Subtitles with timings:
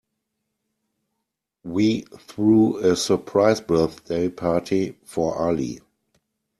[1.63, 5.81] We threw a surprise birthday party for Ali.